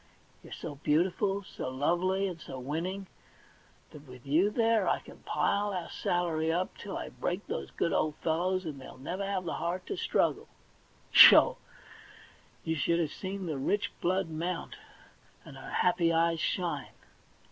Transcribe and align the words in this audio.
You're 0.43 0.51
so 0.51 0.79
beautiful, 0.81 1.37
and 1.37 1.45
so 1.45 1.69
lovely, 1.69 2.27
and 2.27 2.41
so 2.41 2.57
winning, 2.57 3.05
that 3.91 4.07
with 4.07 4.25
you 4.25 4.49
there 4.49 4.87
I 4.89 4.97
can 4.97 5.17
pile 5.19 5.73
our 5.73 5.91
salary 5.91 6.51
up 6.51 6.75
till 6.75 6.97
I 6.97 7.09
break 7.09 7.45
those 7.45 7.69
good 7.69 7.93
old 7.93 8.15
fellows, 8.15 8.65
and 8.65 8.81
they'll 8.81 8.97
never 8.97 9.23
have 9.23 9.45
the 9.45 9.53
heart 9.53 9.85
to 9.85 9.95
struggle.' 9.97 10.47
Sho! 11.11 11.59
you 12.63 12.75
should 12.75 12.99
have 12.99 13.13
seen 13.13 13.45
the 13.45 13.59
rich 13.59 13.91
blood 14.01 14.31
mount, 14.31 14.75
and 15.45 15.55
her 15.55 15.69
happy 15.69 16.11
eyes 16.11 16.39
shine 16.39 16.89